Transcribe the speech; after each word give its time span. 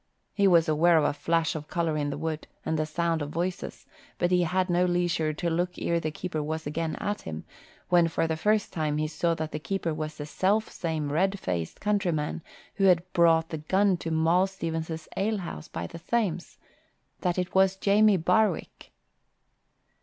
He 0.33 0.47
was 0.47 0.67
aware 0.67 0.97
of 0.97 1.03
a 1.03 1.13
flash 1.13 1.53
of 1.53 1.67
colour 1.67 1.95
in 1.95 2.09
the 2.09 2.17
wood, 2.17 2.47
and 2.65 2.75
the 2.79 2.87
sound 2.87 3.21
of 3.21 3.29
voices, 3.29 3.85
but 4.17 4.31
he 4.31 4.41
had 4.41 4.67
no 4.67 4.85
leisure 4.85 5.31
to 5.33 5.47
look 5.51 5.77
ere 5.77 5.99
the 5.99 6.09
keeper 6.09 6.41
was 6.41 6.65
again 6.65 6.95
at 6.95 7.21
him, 7.21 7.43
when 7.89 8.07
for 8.07 8.25
the 8.25 8.35
first 8.35 8.73
time 8.73 8.97
he 8.97 9.07
saw 9.07 9.35
that 9.35 9.51
the 9.51 9.59
keeper 9.59 9.93
was 9.93 10.17
the 10.17 10.25
selfsame 10.25 11.07
red 11.11 11.39
faced 11.39 11.79
countryman 11.81 12.41
who 12.77 12.85
had 12.85 13.13
brought 13.13 13.49
the 13.49 13.59
gun 13.59 13.95
to 13.97 14.09
Moll 14.09 14.47
Stevens's 14.47 15.07
alehouse 15.15 15.67
by 15.67 15.85
the 15.85 15.99
Thames 15.99 16.57
that 17.19 17.37
it 17.37 17.53
was 17.53 17.75
Jamie 17.75 18.17
Barwick. 18.17 18.91